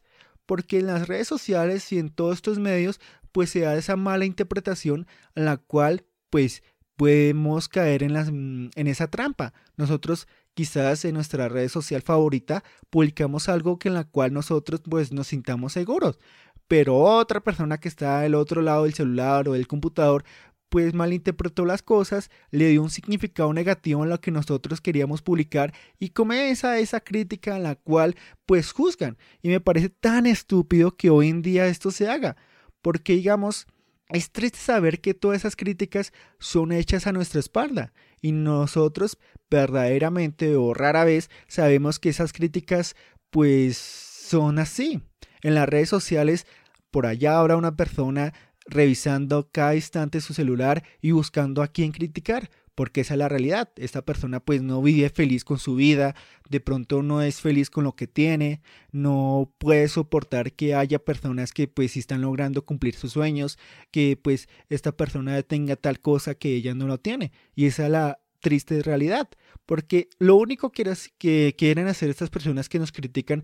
porque 0.45 0.79
en 0.79 0.88
las 0.88 1.07
redes 1.07 1.27
sociales 1.27 1.91
y 1.91 2.00
en 2.00 2.09
todos 2.09 2.36
estos 2.36 2.59
medios 2.59 3.00
pues 3.31 3.51
se 3.51 3.62
da 3.62 3.75
esa 3.75 3.95
mala 3.95 4.25
interpretación 4.25 5.07
la 5.36 5.57
cual 5.57 6.05
pues 6.29 6.63
podemos 7.00 7.70
caer 7.70 8.03
en, 8.03 8.12
las, 8.12 8.27
en 8.27 8.88
esa 8.88 9.08
trampa. 9.08 9.53
Nosotros 9.77 10.27
quizás 10.53 11.06
en 11.06 11.13
nuestra 11.13 11.48
red 11.48 11.70
social 11.70 12.01
favorita 12.01 12.62
publicamos 12.89 13.48
algo 13.48 13.79
que 13.79 13.88
en 13.88 13.94
la 13.94 14.03
cual 14.03 14.34
nosotros 14.34 14.82
pues 14.82 15.13
nos 15.13 15.27
sintamos 15.27 15.72
seguros, 15.72 16.20
pero 16.68 16.98
otra 16.98 17.39
persona 17.39 17.77
que 17.77 17.88
está 17.88 18.20
al 18.20 18.36
otro 18.36 18.62
lado 18.62 18.84
del 18.84 18.94
celular 18.94 19.48
o 19.48 19.53
del 19.53 19.65
computador 19.65 20.25
pues 20.68 20.94
malinterpretó 20.94 21.63
las 21.63 21.82
cosas, 21.82 22.29
le 22.51 22.68
dio 22.68 22.84
un 22.84 22.89
significado 22.89 23.53
negativo 23.53 24.03
en 24.03 24.10
lo 24.10 24.20
que 24.20 24.32
nosotros 24.32 24.82
queríamos 24.82 25.22
publicar 25.22 25.74
y 26.00 26.10
comienza 26.10 26.79
esa 26.79 27.00
crítica 27.00 27.56
en 27.56 27.63
la 27.63 27.75
cual 27.75 28.18
pues 28.46 28.74
juzgan. 28.74 29.18
Y 29.41 29.48
me 29.48 29.62
parece 29.62 29.88
tan 29.88 30.25
estúpido 30.25 30.98
que 30.98 31.10
hoy 31.10 31.29
en 31.29 31.44
día 31.44 31.65
esto 31.68 31.91
se 31.91 32.10
haga, 32.10 32.36
porque 32.82 33.13
digamos, 33.13 33.68
es 34.10 34.32
triste 34.32 34.58
saber 34.58 35.01
que 35.01 35.13
todas 35.13 35.38
esas 35.38 35.56
críticas 35.56 36.13
son 36.39 36.72
hechas 36.72 37.08
a 37.08 37.12
nuestra 37.12 37.39
espalda 37.39 37.94
y 38.22 38.32
nosotros 38.32 39.18
verdaderamente 39.50 40.56
o 40.56 40.74
rara 40.74 41.04
vez 41.04 41.30
sabemos 41.48 42.00
que 42.00 42.10
esas 42.10 42.34
críticas 42.34 42.96
pues 43.30 43.78
son 43.78 44.60
así. 44.60 45.01
En 45.42 45.56
las 45.56 45.70
redes 45.70 45.89
sociales 45.89 46.48
por 46.92 47.06
allá 47.06 47.39
habrá 47.39 47.56
una 47.56 47.75
persona 47.75 48.34
revisando 48.66 49.50
cada 49.51 49.75
instante 49.75 50.22
su 50.22 50.34
celular 50.34 50.84
y 51.01 51.12
buscando 51.12 51.62
a 51.62 51.68
quién 51.68 51.92
criticar, 51.92 52.50
porque 52.79 53.01
esa 53.01 53.15
es 53.15 53.17
la 53.17 53.27
realidad. 53.27 53.67
Esta 53.75 54.03
persona 54.03 54.39
pues 54.39 54.62
no 54.62 54.81
vive 54.81 55.09
feliz 55.09 55.43
con 55.43 55.59
su 55.59 55.75
vida, 55.75 56.15
de 56.50 56.62
pronto 56.62 57.03
no 57.03 57.21
es 57.21 57.41
feliz 57.41 57.69
con 57.69 57.83
lo 57.83 57.93
que 57.93 58.07
tiene, 58.07 58.62
no 58.93 59.51
puede 59.57 59.89
soportar 59.89 60.53
que 60.53 60.75
haya 60.75 60.98
personas 60.98 61.51
que 61.51 61.67
pues 61.67 61.98
están 61.98 62.21
logrando 62.21 62.65
cumplir 62.65 62.95
sus 62.95 63.12
sueños, 63.12 63.59
que 63.91 64.15
pues 64.15 64.48
esta 64.69 64.93
persona 64.93 65.43
tenga 65.43 65.75
tal 65.75 66.00
cosa 66.00 66.36
que 66.36 66.55
ella 66.55 66.74
no 66.74 66.88
lo 66.88 67.00
tiene. 67.00 67.33
Y 67.53 67.65
esa 67.65 67.83
es 67.83 67.91
la 67.91 68.19
triste 68.39 68.81
realidad, 68.81 69.27
porque 69.65 70.07
lo 70.17 70.38
único 70.38 70.71
que, 70.71 70.89
que 71.17 71.55
quieren 71.57 71.89
hacer 71.89 72.09
estas 72.09 72.29
personas 72.29 72.69
que 72.69 72.79
nos 72.79 72.93
critican 72.93 73.43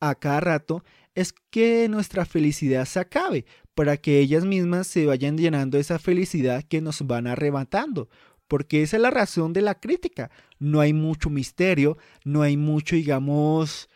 a 0.00 0.14
cada 0.14 0.40
rato 0.40 0.82
es 1.14 1.34
que 1.50 1.90
nuestra 1.90 2.24
felicidad 2.24 2.86
se 2.86 3.00
acabe, 3.00 3.44
para 3.74 3.98
que 3.98 4.18
ellas 4.18 4.46
mismas 4.46 4.86
se 4.86 5.04
vayan 5.04 5.36
llenando 5.36 5.76
esa 5.76 5.98
felicidad 5.98 6.62
que 6.62 6.80
nos 6.80 7.06
van 7.06 7.26
arrebatando. 7.26 8.08
Porque 8.48 8.82
esa 8.82 8.96
es 8.96 9.02
la 9.02 9.10
razón 9.10 9.52
de 9.52 9.62
la 9.62 9.80
crítica. 9.80 10.30
No 10.58 10.80
hay 10.80 10.92
mucho 10.92 11.30
misterio, 11.30 11.98
no 12.24 12.42
hay 12.42 12.56
mucho, 12.56 12.96
digamos, 12.96 13.88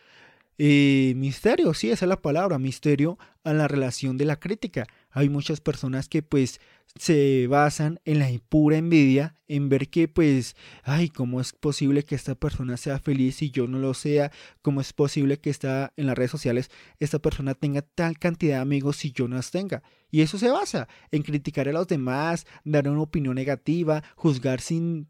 eh, 0.57 1.13
misterio, 1.15 1.73
sí, 1.73 1.89
esa 1.89 2.05
es 2.05 2.09
la 2.09 2.21
palabra, 2.21 2.59
misterio 2.59 3.17
a 3.43 3.53
la 3.53 3.67
relación 3.67 4.17
de 4.17 4.25
la 4.25 4.39
crítica. 4.39 4.85
Hay 5.09 5.29
muchas 5.29 5.59
personas 5.59 6.07
que 6.07 6.21
pues 6.21 6.61
se 6.99 7.47
basan 7.47 7.99
en 8.05 8.19
la 8.19 8.29
pura 8.49 8.77
envidia, 8.77 9.35
en 9.47 9.69
ver 9.69 9.89
que 9.89 10.07
pues, 10.07 10.55
ay, 10.83 11.09
¿cómo 11.09 11.41
es 11.41 11.53
posible 11.53 12.03
que 12.03 12.15
esta 12.15 12.35
persona 12.35 12.77
sea 12.77 12.99
feliz 12.99 13.41
y 13.41 13.51
yo 13.51 13.67
no 13.67 13.79
lo 13.79 13.93
sea? 13.93 14.31
¿Cómo 14.61 14.81
es 14.81 14.93
posible 14.93 15.39
que 15.39 15.49
está 15.49 15.93
en 15.97 16.07
las 16.07 16.17
redes 16.17 16.31
sociales 16.31 16.69
esta 16.99 17.19
persona 17.19 17.53
tenga 17.53 17.81
tal 17.81 18.19
cantidad 18.19 18.55
de 18.55 18.61
amigos 18.61 19.03
y 19.05 19.11
yo 19.11 19.27
no 19.27 19.35
las 19.35 19.51
tenga? 19.51 19.83
Y 20.09 20.21
eso 20.21 20.37
se 20.37 20.49
basa 20.49 20.87
en 21.11 21.23
criticar 21.23 21.69
a 21.69 21.73
los 21.73 21.87
demás, 21.87 22.45
dar 22.63 22.87
una 22.89 23.01
opinión 23.01 23.35
negativa, 23.35 24.03
juzgar 24.15 24.61
sin 24.61 25.07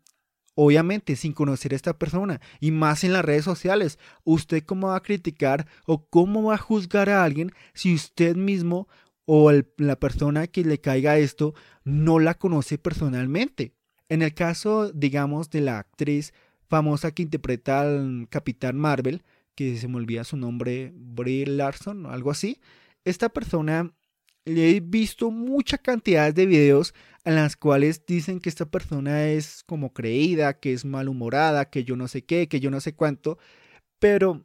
obviamente 0.54 1.16
sin 1.16 1.34
conocer 1.34 1.74
a 1.74 1.78
esta 1.78 1.98
persona 1.98 2.42
y 2.60 2.72
más 2.72 3.04
en 3.04 3.14
las 3.14 3.26
redes 3.26 3.46
sociales. 3.46 4.00
¿Usted 4.24 4.64
cómo 4.64 4.90
va 4.90 4.98
a 4.98 5.04
criticar 5.04 5.68
o 5.86 6.06
cómo 6.08 6.44
va 6.44 6.56
a 6.56 6.60
juzgar 6.60 7.10
a 7.10 7.24
alguien 7.24 7.52
si 7.74 7.94
usted 7.94 8.36
mismo 8.36 8.88
o 9.34 9.50
la 9.78 9.96
persona 9.96 10.48
que 10.48 10.66
le 10.66 10.82
caiga 10.82 11.18
esto 11.18 11.54
no 11.86 12.20
la 12.20 12.34
conoce 12.34 12.78
personalmente. 12.78 13.72
En 14.10 14.24
el 14.24 14.34
caso, 14.34 14.92
digamos, 14.92 15.50
de 15.50 15.62
la 15.62 15.80
actriz 15.80 16.34
famosa 16.68 17.12
que 17.12 17.22
interpreta 17.24 17.80
al 17.80 18.28
Capitán 18.30 18.78
Marvel, 18.78 19.24
que 19.56 19.78
se 19.78 19.88
me 19.88 19.96
olvida 19.96 20.26
su 20.26 20.36
nombre, 20.36 20.92
Brie 20.94 21.46
Larson 21.46 22.08
o 22.08 22.12
algo 22.12 22.30
así, 22.30 22.60
esta 23.06 23.30
persona 23.30 23.94
le 24.44 24.72
he 24.72 24.82
visto 24.82 25.32
mucha 25.32 25.78
cantidad 25.78 26.34
de 26.34 26.46
videos 26.46 26.94
en 27.24 27.36
las 27.36 27.56
cuales 27.56 28.06
dicen 28.06 28.42
que 28.42 28.50
esta 28.50 28.66
persona 28.66 29.30
es 29.30 29.64
como 29.66 29.94
creída, 29.94 30.60
que 30.60 30.74
es 30.74 30.84
malhumorada, 30.84 31.70
que 31.70 31.86
yo 31.86 31.96
no 31.96 32.10
sé 32.10 32.26
qué, 32.26 32.50
que 32.50 32.60
yo 32.60 32.70
no 32.70 32.82
sé 32.82 32.96
cuánto, 32.96 33.38
pero 33.98 34.44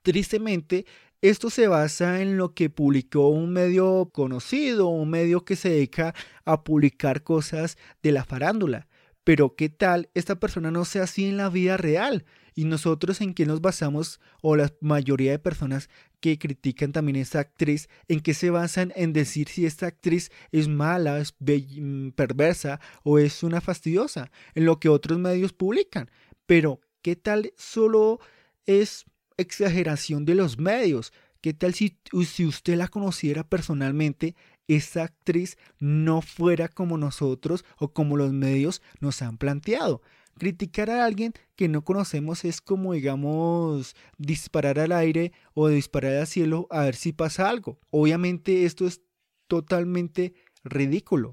tristemente 0.00 0.86
esto 1.22 1.50
se 1.50 1.68
basa 1.68 2.22
en 2.22 2.36
lo 2.36 2.54
que 2.54 2.70
publicó 2.70 3.28
un 3.28 3.52
medio 3.52 4.10
conocido, 4.12 4.88
un 4.88 5.10
medio 5.10 5.44
que 5.44 5.56
se 5.56 5.68
dedica 5.68 6.14
a 6.44 6.64
publicar 6.64 7.22
cosas 7.22 7.76
de 8.02 8.12
la 8.12 8.24
farándula. 8.24 8.88
Pero 9.22 9.54
¿qué 9.54 9.68
tal 9.68 10.08
esta 10.14 10.40
persona 10.40 10.70
no 10.70 10.84
sea 10.84 11.02
así 11.02 11.26
en 11.26 11.36
la 11.36 11.50
vida 11.50 11.76
real? 11.76 12.24
¿Y 12.54 12.64
nosotros 12.64 13.20
en 13.20 13.34
qué 13.34 13.44
nos 13.44 13.60
basamos, 13.60 14.18
o 14.42 14.56
la 14.56 14.72
mayoría 14.80 15.32
de 15.32 15.38
personas 15.38 15.90
que 16.20 16.38
critican 16.38 16.92
también 16.92 17.16
a 17.16 17.20
esta 17.20 17.40
actriz, 17.40 17.88
en 18.08 18.20
qué 18.20 18.32
se 18.34 18.50
basan 18.50 18.92
en 18.96 19.12
decir 19.12 19.48
si 19.48 19.66
esta 19.66 19.86
actriz 19.86 20.30
es 20.52 20.68
mala, 20.68 21.18
es 21.18 21.34
mm, 21.38 22.10
perversa 22.10 22.80
o 23.04 23.18
es 23.18 23.42
una 23.42 23.60
fastidiosa? 23.60 24.30
En 24.54 24.64
lo 24.64 24.80
que 24.80 24.88
otros 24.88 25.18
medios 25.18 25.52
publican. 25.52 26.10
Pero 26.46 26.80
¿qué 27.02 27.14
tal 27.14 27.52
solo 27.56 28.20
es 28.64 29.04
exageración 29.40 30.24
de 30.24 30.34
los 30.34 30.58
medios. 30.58 31.12
¿Qué 31.40 31.54
tal 31.54 31.74
si, 31.74 31.96
usted 32.44 32.76
la 32.76 32.88
conociera 32.88 33.44
personalmente, 33.44 34.36
esa 34.68 35.04
actriz 35.04 35.56
no 35.78 36.20
fuera 36.20 36.68
como 36.68 36.98
nosotros 36.98 37.64
o 37.78 37.92
como 37.92 38.16
los 38.16 38.32
medios 38.32 38.82
nos 39.00 39.22
han 39.22 39.38
planteado? 39.38 40.02
Criticar 40.38 40.90
a 40.90 41.04
alguien 41.04 41.32
que 41.56 41.68
no 41.68 41.82
conocemos 41.82 42.44
es 42.44 42.60
como, 42.60 42.92
digamos, 42.92 43.96
disparar 44.18 44.78
al 44.78 44.92
aire 44.92 45.32
o 45.54 45.68
disparar 45.68 46.14
al 46.16 46.26
cielo 46.26 46.66
a 46.70 46.84
ver 46.84 46.94
si 46.94 47.12
pasa 47.12 47.48
algo. 47.48 47.78
Obviamente 47.90 48.64
esto 48.64 48.86
es 48.86 49.00
totalmente 49.48 50.34
ridículo. 50.62 51.32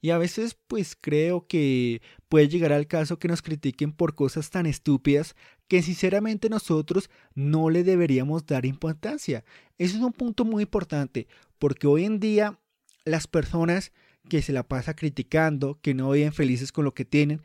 Y 0.00 0.10
a 0.10 0.18
veces 0.18 0.56
pues 0.66 0.96
creo 1.00 1.46
que 1.46 2.02
puede 2.28 2.48
llegar 2.48 2.72
al 2.72 2.86
caso 2.86 3.18
que 3.18 3.28
nos 3.28 3.42
critiquen 3.42 3.92
por 3.92 4.14
cosas 4.14 4.50
tan 4.50 4.66
estúpidas 4.66 5.34
que 5.68 5.82
sinceramente 5.82 6.48
nosotros 6.48 7.10
no 7.34 7.70
le 7.70 7.82
deberíamos 7.82 8.46
dar 8.46 8.66
importancia. 8.66 9.44
Eso 9.78 9.96
es 9.96 10.02
un 10.02 10.12
punto 10.12 10.44
muy 10.44 10.62
importante 10.62 11.26
porque 11.58 11.86
hoy 11.86 12.04
en 12.04 12.20
día 12.20 12.58
las 13.04 13.26
personas 13.26 13.92
que 14.28 14.42
se 14.42 14.52
la 14.52 14.64
pasa 14.64 14.94
criticando, 14.94 15.78
que 15.80 15.94
no 15.94 16.10
viven 16.10 16.32
felices 16.32 16.72
con 16.72 16.84
lo 16.84 16.94
que 16.94 17.04
tienen, 17.04 17.42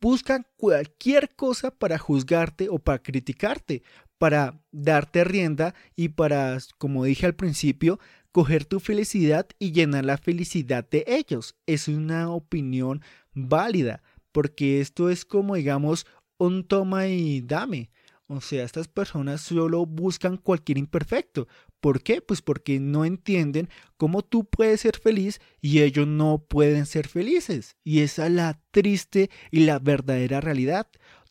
buscan 0.00 0.46
cualquier 0.56 1.34
cosa 1.34 1.70
para 1.70 1.98
juzgarte 1.98 2.68
o 2.70 2.78
para 2.78 3.02
criticarte, 3.02 3.82
para 4.18 4.60
darte 4.70 5.24
rienda 5.24 5.74
y 5.96 6.10
para, 6.10 6.58
como 6.78 7.04
dije 7.04 7.26
al 7.26 7.34
principio, 7.34 7.98
coger 8.32 8.64
tu 8.64 8.80
felicidad 8.80 9.46
y 9.58 9.72
llenar 9.72 10.04
la 10.04 10.18
felicidad 10.18 10.88
de 10.88 11.04
ellos. 11.06 11.56
Es 11.66 11.88
una 11.88 12.30
opinión 12.30 13.02
válida, 13.34 14.02
porque 14.32 14.80
esto 14.80 15.10
es 15.10 15.24
como, 15.24 15.56
digamos, 15.56 16.06
un 16.38 16.64
toma 16.64 17.08
y 17.08 17.40
dame. 17.40 17.90
O 18.32 18.40
sea, 18.40 18.62
estas 18.62 18.86
personas 18.86 19.40
solo 19.40 19.84
buscan 19.86 20.36
cualquier 20.36 20.78
imperfecto. 20.78 21.48
¿Por 21.80 22.00
qué? 22.02 22.22
Pues 22.22 22.42
porque 22.42 22.78
no 22.78 23.04
entienden 23.04 23.68
cómo 23.96 24.22
tú 24.22 24.44
puedes 24.44 24.82
ser 24.82 24.96
feliz 24.96 25.40
y 25.60 25.80
ellos 25.80 26.06
no 26.06 26.38
pueden 26.38 26.86
ser 26.86 27.08
felices. 27.08 27.76
Y 27.82 28.00
esa 28.00 28.26
es 28.26 28.32
la 28.32 28.60
triste 28.70 29.30
y 29.50 29.60
la 29.60 29.80
verdadera 29.80 30.40
realidad. 30.40 30.86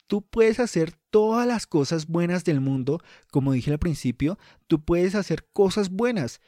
Tú 0.08 0.24
puedes 0.24 0.60
hacer 0.60 0.92
todas 1.10 1.48
las 1.48 1.68
cosas 1.68 2.08
buenas 2.08 2.44
del 2.44 2.60
mundo, 2.60 3.02
como 3.32 3.54
dije 3.54 3.72
al 3.72 3.80
principio, 3.80 4.38
tú 4.68 4.84
puedes 4.84 5.16
hacer 5.16 5.48
cosas 5.54 5.90
buenas, 5.90 6.42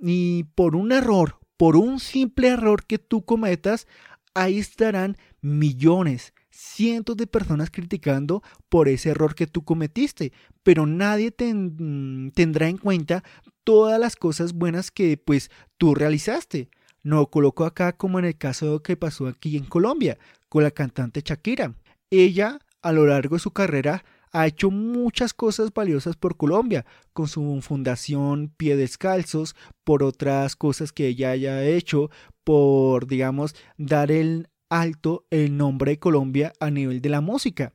y 0.00 0.44
por 0.54 0.76
un 0.76 0.92
error, 0.92 1.38
por 1.56 1.76
un 1.76 2.00
simple 2.00 2.48
error 2.48 2.84
que 2.84 2.98
tú 2.98 3.24
cometas, 3.24 3.86
ahí 4.34 4.58
estarán 4.58 5.16
millones, 5.40 6.32
cientos 6.50 7.16
de 7.16 7.26
personas 7.26 7.70
criticando 7.70 8.42
por 8.68 8.88
ese 8.88 9.10
error 9.10 9.34
que 9.34 9.46
tú 9.46 9.64
cometiste, 9.64 10.32
pero 10.62 10.86
nadie 10.86 11.30
tendrá 11.30 12.68
en 12.68 12.78
cuenta 12.78 13.24
todas 13.64 13.98
las 13.98 14.16
cosas 14.16 14.52
buenas 14.52 14.90
que 14.90 15.16
pues 15.16 15.50
tú 15.76 15.94
realizaste. 15.94 16.70
No 17.02 17.30
coloco 17.30 17.64
acá 17.64 17.92
como 17.92 18.18
en 18.18 18.24
el 18.24 18.36
caso 18.36 18.82
que 18.82 18.96
pasó 18.96 19.28
aquí 19.28 19.56
en 19.56 19.64
Colombia 19.64 20.18
con 20.48 20.62
la 20.62 20.70
cantante 20.70 21.22
Shakira. 21.24 21.74
Ella 22.10 22.58
a 22.82 22.92
lo 22.92 23.06
largo 23.06 23.36
de 23.36 23.40
su 23.40 23.52
carrera 23.52 24.04
ha 24.32 24.46
hecho 24.46 24.70
muchas 24.70 25.34
cosas 25.34 25.72
valiosas 25.72 26.16
por 26.16 26.36
Colombia, 26.36 26.84
con 27.12 27.28
su 27.28 27.60
fundación 27.62 28.52
Pie 28.56 28.76
Descalzos, 28.76 29.56
por 29.84 30.02
otras 30.02 30.56
cosas 30.56 30.92
que 30.92 31.06
ella 31.06 31.30
haya 31.30 31.64
hecho, 31.64 32.10
por, 32.44 33.06
digamos, 33.06 33.54
dar 33.76 34.10
el 34.10 34.48
alto 34.70 35.26
el 35.30 35.56
nombre 35.56 35.92
de 35.92 35.98
Colombia 35.98 36.52
a 36.60 36.70
nivel 36.70 37.00
de 37.00 37.08
la 37.08 37.20
música. 37.20 37.74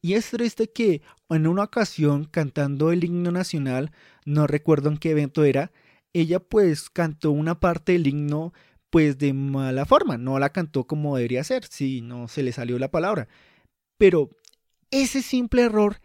Y 0.00 0.14
es 0.14 0.30
triste 0.30 0.70
que 0.70 1.00
en 1.30 1.46
una 1.46 1.64
ocasión 1.64 2.24
cantando 2.24 2.92
el 2.92 3.04
himno 3.04 3.32
nacional, 3.32 3.90
no 4.26 4.46
recuerdo 4.46 4.90
en 4.90 4.98
qué 4.98 5.12
evento 5.12 5.44
era, 5.44 5.72
ella 6.12 6.40
pues 6.40 6.90
cantó 6.90 7.30
una 7.30 7.58
parte 7.58 7.92
del 7.92 8.06
himno 8.06 8.52
pues 8.90 9.18
de 9.18 9.32
mala 9.32 9.86
forma, 9.86 10.16
no 10.18 10.38
la 10.38 10.50
cantó 10.50 10.84
como 10.84 11.16
debería 11.16 11.42
ser, 11.42 11.64
si 11.64 12.00
no 12.00 12.28
se 12.28 12.42
le 12.44 12.52
salió 12.52 12.78
la 12.78 12.90
palabra. 12.90 13.28
Pero 13.98 14.30
ese 14.94 15.22
simple 15.22 15.62
error, 15.62 16.00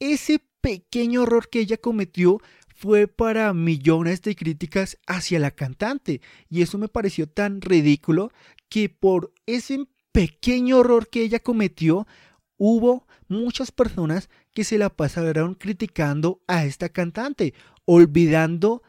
ese 0.00 0.40
pequeño 0.60 1.22
error 1.22 1.48
que 1.48 1.60
ella 1.60 1.76
cometió 1.76 2.40
fue 2.74 3.06
para 3.06 3.52
millones 3.54 4.20
de 4.22 4.34
críticas 4.34 4.98
hacia 5.06 5.38
la 5.38 5.52
cantante. 5.52 6.20
Y 6.50 6.62
eso 6.62 6.76
me 6.76 6.88
pareció 6.88 7.28
tan 7.28 7.60
ridículo 7.60 8.32
que 8.68 8.88
por 8.88 9.32
ese 9.46 9.86
pequeño 10.10 10.80
error 10.80 11.08
que 11.08 11.22
ella 11.22 11.38
cometió, 11.38 12.08
hubo 12.56 13.06
muchas 13.28 13.70
personas 13.70 14.28
que 14.52 14.64
se 14.64 14.76
la 14.76 14.90
pasaron 14.90 15.54
criticando 15.54 16.42
a 16.48 16.64
esta 16.64 16.88
cantante, 16.88 17.54
olvidando 17.84 18.82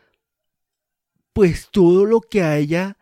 pues 1.32 1.70
todo 1.72 2.06
lo 2.06 2.22
que 2.22 2.42
a 2.42 2.58
ella 2.58 2.98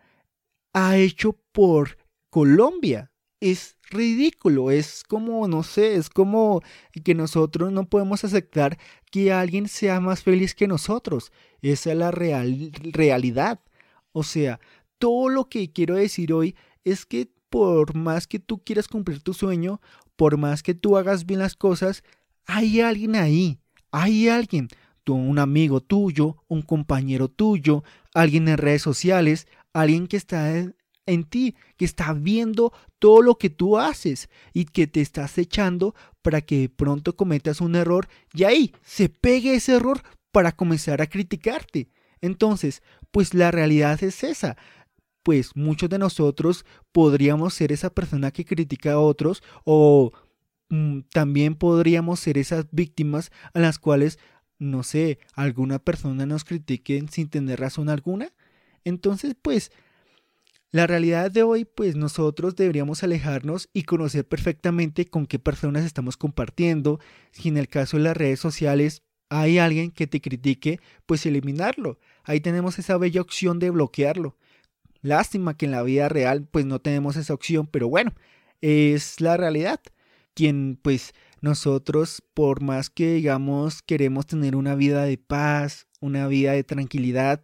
ha 0.74 0.98
hecho 0.98 1.32
por 1.52 1.96
Colombia. 2.28 3.11
Es 3.42 3.76
ridículo, 3.90 4.70
es 4.70 5.02
como, 5.02 5.48
no 5.48 5.64
sé, 5.64 5.96
es 5.96 6.08
como 6.08 6.62
que 7.02 7.12
nosotros 7.16 7.72
no 7.72 7.88
podemos 7.88 8.22
aceptar 8.22 8.78
que 9.10 9.32
alguien 9.32 9.66
sea 9.66 9.98
más 9.98 10.22
feliz 10.22 10.54
que 10.54 10.68
nosotros. 10.68 11.32
Esa 11.60 11.90
es 11.90 11.98
la 11.98 12.12
real, 12.12 12.70
realidad. 12.92 13.58
O 14.12 14.22
sea, 14.22 14.60
todo 14.98 15.28
lo 15.28 15.48
que 15.48 15.72
quiero 15.72 15.96
decir 15.96 16.32
hoy 16.32 16.54
es 16.84 17.04
que 17.04 17.32
por 17.50 17.96
más 17.96 18.28
que 18.28 18.38
tú 18.38 18.62
quieras 18.62 18.86
cumplir 18.86 19.20
tu 19.20 19.34
sueño, 19.34 19.80
por 20.14 20.36
más 20.36 20.62
que 20.62 20.74
tú 20.74 20.96
hagas 20.96 21.26
bien 21.26 21.40
las 21.40 21.56
cosas, 21.56 22.04
hay 22.46 22.80
alguien 22.80 23.16
ahí, 23.16 23.58
hay 23.90 24.28
alguien, 24.28 24.68
tú, 25.02 25.14
un 25.16 25.40
amigo 25.40 25.80
tuyo, 25.80 26.36
un 26.46 26.62
compañero 26.62 27.26
tuyo, 27.26 27.82
alguien 28.14 28.46
en 28.46 28.58
redes 28.58 28.82
sociales, 28.82 29.48
alguien 29.72 30.06
que 30.06 30.16
está 30.16 30.72
en, 31.06 31.24
ti, 31.24 31.54
que 31.76 31.84
está 31.84 32.12
viendo 32.12 32.72
todo 32.98 33.22
lo 33.22 33.36
que 33.36 33.50
tú 33.50 33.78
haces 33.78 34.28
y 34.52 34.66
que 34.66 34.86
te 34.86 35.00
estás 35.00 35.36
echando 35.38 35.94
para 36.22 36.40
que 36.40 36.68
pronto 36.68 37.16
cometas 37.16 37.60
un 37.60 37.74
error 37.74 38.08
y 38.32 38.44
ahí 38.44 38.74
se 38.82 39.08
pegue 39.08 39.54
ese 39.54 39.74
error 39.74 40.02
para 40.30 40.52
comenzar 40.52 41.02
a 41.02 41.06
criticarte. 41.06 41.88
Entonces, 42.20 42.82
pues 43.10 43.34
la 43.34 43.50
realidad 43.50 44.02
es 44.02 44.22
esa. 44.22 44.56
Pues 45.22 45.56
muchos 45.56 45.90
de 45.90 45.98
nosotros 45.98 46.64
podríamos 46.92 47.54
ser 47.54 47.72
esa 47.72 47.90
persona 47.90 48.30
que 48.30 48.44
critica 48.44 48.92
a 48.92 48.98
otros 48.98 49.42
o 49.64 50.12
mm, 50.68 51.00
también 51.12 51.54
podríamos 51.54 52.20
ser 52.20 52.38
esas 52.38 52.66
víctimas 52.70 53.30
a 53.54 53.60
las 53.60 53.78
cuales 53.78 54.18
no 54.62 54.84
sé, 54.84 55.18
alguna 55.34 55.80
persona 55.80 56.24
nos 56.24 56.44
critique 56.44 57.04
sin 57.10 57.28
tener 57.28 57.58
razón 57.58 57.88
alguna. 57.88 58.32
Entonces, 58.84 59.34
pues, 59.40 59.72
la 60.72 60.86
realidad 60.86 61.30
de 61.30 61.42
hoy, 61.42 61.66
pues 61.66 61.96
nosotros 61.96 62.56
deberíamos 62.56 63.02
alejarnos 63.02 63.68
y 63.74 63.82
conocer 63.82 64.26
perfectamente 64.26 65.04
con 65.04 65.26
qué 65.26 65.38
personas 65.38 65.84
estamos 65.84 66.16
compartiendo. 66.16 66.98
Si 67.30 67.50
en 67.50 67.58
el 67.58 67.68
caso 67.68 67.98
de 67.98 68.04
las 68.04 68.16
redes 68.16 68.40
sociales 68.40 69.02
hay 69.28 69.58
alguien 69.58 69.90
que 69.90 70.06
te 70.06 70.22
critique, 70.22 70.80
pues 71.04 71.26
eliminarlo. 71.26 71.98
Ahí 72.24 72.40
tenemos 72.40 72.78
esa 72.78 72.96
bella 72.96 73.20
opción 73.20 73.58
de 73.58 73.68
bloquearlo. 73.68 74.38
Lástima 75.02 75.58
que 75.58 75.66
en 75.66 75.72
la 75.72 75.82
vida 75.82 76.08
real 76.08 76.48
pues 76.50 76.64
no 76.64 76.80
tenemos 76.80 77.16
esa 77.16 77.34
opción, 77.34 77.66
pero 77.66 77.88
bueno, 77.88 78.14
es 78.62 79.20
la 79.20 79.36
realidad. 79.36 79.80
Quien 80.32 80.78
pues 80.80 81.12
nosotros, 81.42 82.22
por 82.32 82.62
más 82.62 82.88
que 82.88 83.12
digamos 83.14 83.82
queremos 83.82 84.26
tener 84.26 84.56
una 84.56 84.74
vida 84.74 85.04
de 85.04 85.18
paz, 85.18 85.86
una 86.00 86.28
vida 86.28 86.52
de 86.52 86.64
tranquilidad, 86.64 87.42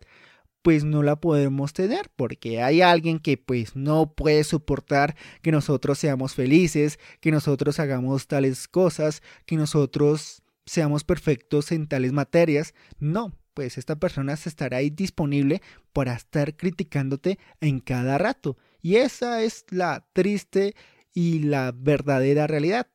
pues 0.63 0.85
no 0.85 1.03
la 1.03 1.21
podemos 1.21 1.73
tener 1.73 2.11
porque 2.17 2.63
hay 2.63 2.83
alguien 2.83 3.19
que 3.19 3.37
pues 3.37 3.77
no 3.77 4.13
puede 4.15 4.45
soportar 4.45 5.17
que 5.43 5.53
nosotros 5.53 5.99
seamos 5.99 6.35
felices, 6.35 6.99
que 7.21 7.31
nosotros 7.31 7.79
hagamos 7.81 8.27
tales 8.27 8.69
cosas, 8.69 9.23
que 9.47 9.57
nosotros 9.57 10.43
seamos 10.67 11.05
perfectos 11.05 11.73
en 11.73 11.87
tales 11.87 12.13
materias. 12.13 12.75
No, 12.99 13.33
pues 13.55 13.79
esta 13.79 13.97
persona 13.97 14.37
se 14.37 14.49
estará 14.49 14.79
ahí 14.79 14.91
disponible 14.91 15.63
para 15.93 16.15
estar 16.15 16.57
criticándote 16.57 17.39
en 17.61 17.81
cada 17.81 18.19
rato. 18.19 18.57
Y 18.81 18.97
esa 18.97 19.43
es 19.43 19.65
la 19.71 20.07
triste 20.13 20.77
y 21.13 21.41
la 21.41 21.73
verdadera 21.75 22.47
realidad. 22.47 22.87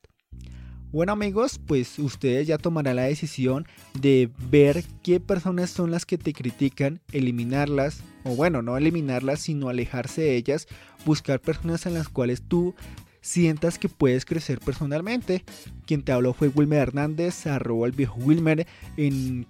Bueno 0.94 1.14
amigos, 1.14 1.60
pues 1.66 1.98
ustedes 1.98 2.46
ya 2.46 2.60
tomarán 2.60 2.98
la 2.98 3.06
decisión 3.06 3.66
de 4.00 4.30
ver 4.52 4.84
qué 5.02 5.20
personas 5.20 5.72
son 5.72 5.90
las 5.90 6.06
que 6.06 6.20
te 6.20 6.34
critican, 6.34 7.02
eliminarlas, 7.12 8.04
o 8.24 8.36
bueno, 8.36 8.62
no 8.62 8.78
eliminarlas, 8.78 9.40
sino 9.40 9.70
alejarse 9.70 10.22
de 10.22 10.36
ellas, 10.36 10.68
buscar 11.04 11.42
personas 11.42 11.88
en 11.88 11.96
las 11.96 12.10
cuales 12.10 12.44
tú 12.44 12.76
sientas 13.22 13.80
que 13.80 13.90
puedes 13.90 14.24
crecer 14.24 14.60
personalmente. 14.60 15.44
Quien 15.88 16.04
te 16.04 16.12
habló 16.12 16.32
fue 16.36 16.50
Wilmer 16.50 16.82
Hernández, 16.82 17.48
arroba 17.48 17.88
el 17.88 17.94
viejo 17.94 18.20
Wilmer. 18.20 18.68
En, 18.96 19.48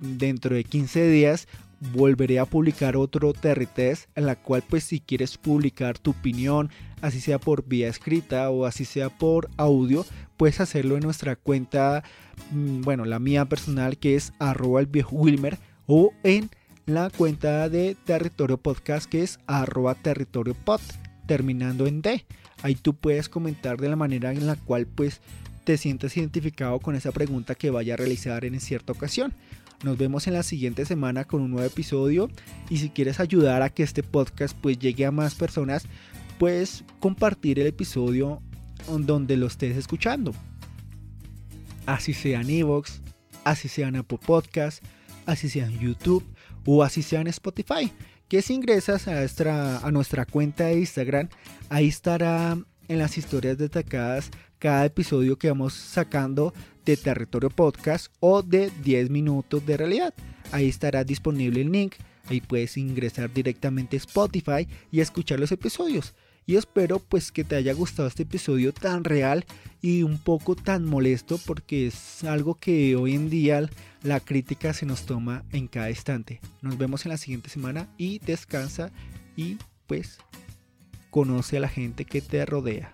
dentro 0.00 0.54
de 0.54 0.62
15 0.62 1.08
días 1.08 1.48
volveré 1.92 2.38
a 2.38 2.46
publicar 2.46 2.96
otro 2.96 3.32
Test 3.32 4.08
en 4.14 4.26
la 4.26 4.36
cual 4.36 4.62
pues 4.68 4.84
si 4.84 5.00
quieres 5.00 5.36
publicar 5.36 5.98
tu 5.98 6.12
opinión, 6.12 6.70
así 7.02 7.20
sea 7.20 7.38
por 7.38 7.66
vía 7.66 7.88
escrita 7.88 8.50
o 8.50 8.64
así 8.64 8.84
sea 8.84 9.10
por 9.10 9.50
audio, 9.56 10.06
puedes 10.36 10.60
hacerlo 10.60 10.96
en 10.96 11.02
nuestra 11.02 11.36
cuenta, 11.36 12.02
mm, 12.50 12.82
bueno, 12.82 13.04
la 13.04 13.18
mía 13.18 13.44
personal 13.44 13.98
que 13.98 14.16
es 14.16 14.32
arroba 14.38 14.80
el 14.80 14.86
viejo 14.86 15.16
Wilmer 15.16 15.58
o 15.86 16.12
en 16.22 16.50
la 16.86 17.10
cuenta 17.10 17.68
de 17.68 17.96
Territorio 18.04 18.58
Podcast 18.58 19.08
que 19.08 19.22
es 19.22 19.38
arroba 19.46 19.94
territorio 19.94 20.54
pod, 20.54 20.80
terminando 21.26 21.86
en 21.86 22.02
D. 22.02 22.24
Ahí 22.62 22.74
tú 22.74 22.94
puedes 22.94 23.28
comentar 23.28 23.78
de 23.78 23.88
la 23.88 23.96
manera 23.96 24.32
en 24.32 24.46
la 24.46 24.56
cual 24.56 24.86
pues 24.86 25.20
te 25.64 25.78
sientas 25.78 26.16
identificado 26.16 26.78
con 26.78 26.94
esa 26.94 27.10
pregunta 27.10 27.54
que 27.54 27.70
vaya 27.70 27.94
a 27.94 27.96
realizar 27.96 28.44
en 28.44 28.60
cierta 28.60 28.92
ocasión. 28.92 29.32
Nos 29.82 29.98
vemos 29.98 30.26
en 30.26 30.34
la 30.34 30.42
siguiente 30.42 30.84
semana 30.84 31.24
con 31.24 31.42
un 31.42 31.50
nuevo 31.50 31.66
episodio 31.66 32.30
y 32.70 32.78
si 32.78 32.90
quieres 32.90 33.20
ayudar 33.20 33.62
a 33.62 33.70
que 33.70 33.82
este 33.82 34.02
podcast 34.02 34.56
pues 34.60 34.78
llegue 34.78 35.04
a 35.04 35.10
más 35.10 35.34
personas, 35.34 35.86
puedes 36.38 36.84
compartir 37.00 37.58
el 37.58 37.66
episodio 37.66 38.40
donde 38.88 39.36
lo 39.36 39.46
estés 39.46 39.76
escuchando. 39.76 40.32
Así 41.86 42.14
sea 42.14 42.40
en 42.40 42.50
Evox, 42.50 43.02
así 43.44 43.68
sea 43.68 43.88
en 43.88 43.96
Apple 43.96 44.18
Podcast, 44.24 44.82
así 45.26 45.48
sea 45.48 45.66
en 45.66 45.78
YouTube 45.78 46.24
o 46.64 46.82
así 46.82 47.02
sea 47.02 47.20
en 47.20 47.26
Spotify. 47.26 47.92
Que 48.28 48.40
si 48.40 48.54
ingresas 48.54 49.06
a 49.06 49.14
nuestra, 49.16 49.78
a 49.78 49.90
nuestra 49.90 50.24
cuenta 50.24 50.64
de 50.64 50.78
Instagram, 50.78 51.28
ahí 51.68 51.88
estará 51.88 52.56
en 52.88 52.98
las 52.98 53.18
historias 53.18 53.58
destacadas 53.58 54.30
cada 54.58 54.86
episodio 54.86 55.36
que 55.36 55.48
vamos 55.48 55.74
sacando 55.74 56.54
de 56.84 56.96
Territorio 56.96 57.50
Podcast 57.50 58.12
o 58.20 58.42
de 58.42 58.70
10 58.82 59.10
minutos 59.10 59.64
de 59.66 59.76
realidad. 59.76 60.14
Ahí 60.52 60.68
estará 60.68 61.04
disponible 61.04 61.60
el 61.60 61.72
link, 61.72 61.94
ahí 62.26 62.40
puedes 62.40 62.76
ingresar 62.76 63.32
directamente 63.32 63.96
a 63.96 63.98
Spotify 63.98 64.68
y 64.90 65.00
escuchar 65.00 65.40
los 65.40 65.52
episodios. 65.52 66.14
Y 66.46 66.56
espero 66.56 66.98
pues 66.98 67.32
que 67.32 67.42
te 67.42 67.56
haya 67.56 67.72
gustado 67.72 68.06
este 68.06 68.24
episodio 68.24 68.72
tan 68.72 69.04
real 69.04 69.46
y 69.80 70.02
un 70.02 70.18
poco 70.18 70.54
tan 70.54 70.84
molesto 70.84 71.38
porque 71.46 71.86
es 71.86 72.22
algo 72.24 72.56
que 72.56 72.96
hoy 72.96 73.14
en 73.14 73.30
día 73.30 73.68
la 74.02 74.20
crítica 74.20 74.74
se 74.74 74.84
nos 74.84 75.06
toma 75.06 75.44
en 75.52 75.68
cada 75.68 75.88
instante. 75.88 76.40
Nos 76.60 76.76
vemos 76.76 77.06
en 77.06 77.10
la 77.10 77.16
siguiente 77.16 77.48
semana 77.48 77.88
y 77.96 78.18
descansa 78.18 78.92
y 79.36 79.56
pues 79.86 80.18
conoce 81.10 81.56
a 81.56 81.60
la 81.60 81.68
gente 81.68 82.04
que 82.04 82.20
te 82.20 82.44
rodea. 82.44 82.93